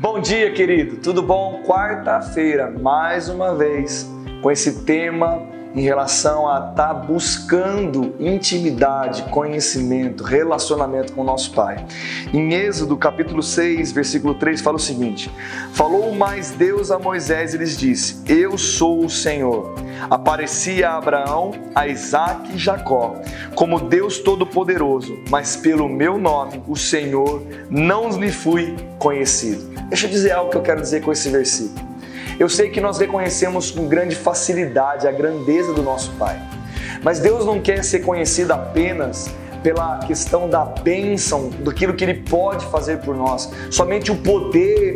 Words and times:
Bom 0.00 0.18
dia, 0.18 0.50
querido. 0.50 0.96
Tudo 0.96 1.22
bom? 1.22 1.62
Quarta-feira, 1.62 2.70
mais 2.70 3.28
uma 3.28 3.54
vez, 3.54 4.10
com 4.42 4.50
esse 4.50 4.82
tema 4.82 5.46
em 5.74 5.82
relação 5.82 6.48
a 6.48 6.70
estar 6.70 6.74
tá 6.74 6.94
buscando 6.94 8.14
intimidade, 8.18 9.22
conhecimento, 9.24 10.24
relacionamento 10.24 11.12
com 11.12 11.20
o 11.20 11.24
nosso 11.24 11.52
Pai. 11.52 11.84
Em 12.32 12.54
Êxodo 12.54 12.96
capítulo 12.96 13.42
6, 13.42 13.92
versículo 13.92 14.34
3 14.34 14.60
fala 14.60 14.76
o 14.76 14.80
seguinte: 14.80 15.30
Falou 15.72 16.14
mais 16.14 16.50
Deus 16.50 16.90
a 16.90 16.98
Moisés 16.98 17.54
e 17.54 17.58
lhes 17.58 17.76
disse: 17.76 18.22
Eu 18.26 18.58
sou 18.58 19.04
o 19.04 19.10
Senhor. 19.10 19.74
Aparecia 20.08 20.90
a 20.90 20.96
Abraão, 20.96 21.52
a 21.74 21.86
Isaac 21.86 22.54
e 22.54 22.58
Jacó, 22.58 23.16
como 23.54 23.78
Deus 23.78 24.18
Todo-Poderoso, 24.18 25.18
mas 25.28 25.56
pelo 25.56 25.88
meu 25.88 26.18
nome, 26.18 26.62
o 26.66 26.74
Senhor, 26.74 27.42
não 27.68 28.08
lhe 28.18 28.32
fui 28.32 28.74
conhecido. 28.98 29.68
Deixa 29.88 30.06
eu 30.06 30.10
dizer 30.10 30.32
algo 30.32 30.50
que 30.50 30.56
eu 30.56 30.62
quero 30.62 30.80
dizer 30.80 31.02
com 31.02 31.12
esse 31.12 31.28
versículo. 31.28 31.89
Eu 32.40 32.48
sei 32.48 32.70
que 32.70 32.80
nós 32.80 32.96
reconhecemos 32.96 33.70
com 33.70 33.86
grande 33.86 34.16
facilidade 34.16 35.06
a 35.06 35.12
grandeza 35.12 35.74
do 35.74 35.82
nosso 35.82 36.10
Pai, 36.12 36.40
mas 37.02 37.20
Deus 37.20 37.44
não 37.44 37.60
quer 37.60 37.84
ser 37.84 37.98
conhecido 37.98 38.52
apenas 38.52 39.30
pela 39.62 39.98
questão 39.98 40.48
da 40.48 40.64
bênção, 40.64 41.50
daquilo 41.58 41.92
que 41.92 42.02
Ele 42.02 42.14
pode 42.14 42.64
fazer 42.68 43.00
por 43.00 43.14
nós, 43.14 43.52
somente 43.70 44.10
o 44.10 44.16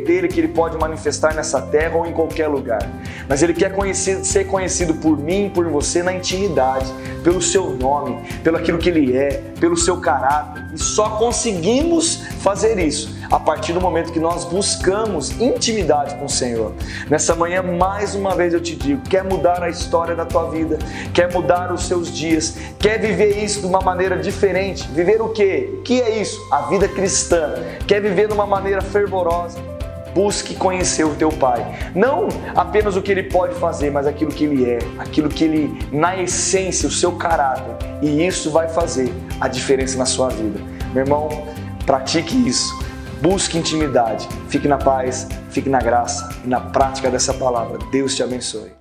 dele 0.04 0.28
que 0.28 0.38
Ele 0.38 0.48
pode 0.48 0.78
manifestar 0.78 1.34
nessa 1.34 1.60
terra 1.60 1.96
ou 1.96 2.06
em 2.06 2.12
qualquer 2.12 2.48
lugar. 2.48 2.88
Mas 3.28 3.42
Ele 3.42 3.54
quer 3.54 3.72
ser 3.94 4.46
conhecido 4.46 4.94
por 4.94 5.18
mim, 5.18 5.50
por 5.52 5.66
você 5.68 6.02
na 6.02 6.12
intimidade, 6.12 6.92
pelo 7.22 7.40
seu 7.40 7.70
nome, 7.70 8.18
pelo 8.42 8.56
aquilo 8.56 8.78
que 8.78 8.88
Ele 8.88 9.16
é, 9.16 9.42
pelo 9.58 9.76
seu 9.76 10.00
caráter. 10.00 10.64
E 10.74 10.78
só 10.78 11.10
conseguimos 11.10 12.22
fazer 12.40 12.78
isso 12.78 13.14
a 13.30 13.40
partir 13.40 13.72
do 13.72 13.80
momento 13.80 14.12
que 14.12 14.20
nós 14.20 14.44
buscamos 14.44 15.40
intimidade 15.40 16.14
com 16.16 16.26
o 16.26 16.28
Senhor. 16.28 16.72
Nessa 17.08 17.34
manhã, 17.34 17.62
mais 17.62 18.14
uma 18.14 18.34
vez 18.34 18.52
eu 18.52 18.60
te 18.60 18.76
digo: 18.76 19.02
quer 19.02 19.24
mudar 19.24 19.62
a 19.62 19.68
história 19.68 20.14
da 20.14 20.24
tua 20.24 20.50
vida, 20.50 20.78
quer 21.12 21.32
mudar 21.32 21.72
os 21.72 21.86
seus 21.86 22.12
dias, 22.12 22.56
quer 22.78 22.98
viver 22.98 23.42
isso 23.42 23.60
de 23.60 23.66
uma 23.66 23.80
maneira 23.80 24.16
diferente. 24.16 24.86
Viver 24.88 25.20
o 25.20 25.30
quê? 25.30 25.70
O 25.78 25.82
que 25.82 26.00
é 26.00 26.20
isso? 26.20 26.40
A 26.50 26.62
vida 26.62 26.86
cristã. 26.88 27.54
Quer 27.86 28.00
viver 28.00 28.28
de 28.28 28.34
uma 28.34 28.46
maneira 28.46 28.82
fervorosa 28.82 29.73
busque 30.14 30.54
conhecer 30.54 31.04
o 31.04 31.14
teu 31.14 31.30
Pai. 31.30 31.90
Não 31.94 32.28
apenas 32.54 32.96
o 32.96 33.02
que 33.02 33.10
ele 33.10 33.24
pode 33.24 33.54
fazer, 33.54 33.90
mas 33.90 34.06
aquilo 34.06 34.30
que 34.30 34.44
ele 34.44 34.64
é, 34.64 34.78
aquilo 34.98 35.28
que 35.28 35.44
ele, 35.44 35.88
na 35.90 36.16
essência, 36.16 36.88
o 36.88 36.92
seu 36.92 37.12
caráter. 37.12 37.74
E 38.00 38.24
isso 38.26 38.50
vai 38.50 38.68
fazer 38.68 39.12
a 39.40 39.48
diferença 39.48 39.98
na 39.98 40.06
sua 40.06 40.28
vida. 40.28 40.60
Meu 40.92 41.04
irmão, 41.04 41.28
pratique 41.84 42.36
isso. 42.48 42.72
Busque 43.20 43.56
intimidade. 43.56 44.28
Fique 44.48 44.68
na 44.68 44.76
paz, 44.76 45.28
fique 45.50 45.68
na 45.68 45.78
graça 45.78 46.28
e 46.44 46.48
na 46.48 46.60
prática 46.60 47.10
dessa 47.10 47.32
palavra. 47.32 47.78
Deus 47.90 48.14
te 48.14 48.22
abençoe. 48.22 48.74